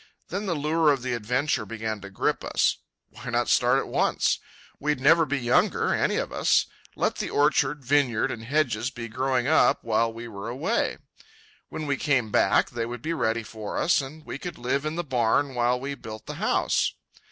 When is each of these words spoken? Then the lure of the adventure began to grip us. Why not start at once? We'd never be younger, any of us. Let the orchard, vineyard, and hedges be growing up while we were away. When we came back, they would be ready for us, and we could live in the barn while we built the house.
Then 0.29 0.47
the 0.47 0.55
lure 0.55 0.89
of 0.91 1.03
the 1.03 1.13
adventure 1.13 1.63
began 1.63 2.01
to 2.01 2.09
grip 2.09 2.43
us. 2.43 2.77
Why 3.11 3.29
not 3.29 3.49
start 3.49 3.77
at 3.77 3.87
once? 3.87 4.39
We'd 4.79 4.99
never 4.99 5.27
be 5.27 5.37
younger, 5.37 5.93
any 5.93 6.15
of 6.15 6.31
us. 6.33 6.65
Let 6.95 7.17
the 7.17 7.29
orchard, 7.29 7.85
vineyard, 7.85 8.31
and 8.31 8.43
hedges 8.43 8.89
be 8.89 9.07
growing 9.07 9.45
up 9.45 9.83
while 9.83 10.11
we 10.11 10.27
were 10.27 10.49
away. 10.49 10.97
When 11.69 11.85
we 11.85 11.97
came 11.97 12.31
back, 12.31 12.71
they 12.71 12.87
would 12.87 13.03
be 13.03 13.13
ready 13.13 13.43
for 13.43 13.77
us, 13.77 14.01
and 14.01 14.25
we 14.25 14.39
could 14.39 14.57
live 14.57 14.87
in 14.87 14.95
the 14.95 15.03
barn 15.03 15.53
while 15.53 15.79
we 15.79 15.93
built 15.93 16.25
the 16.25 16.33
house. 16.41 16.93